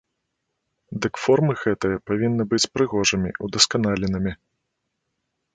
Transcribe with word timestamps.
Дык 1.05 1.13
формы 1.25 1.53
гэтыя 1.65 1.97
павінны 2.11 2.43
быць 2.53 2.63
прыгожымі, 2.79 3.29
удасканаленымі. 3.49 4.31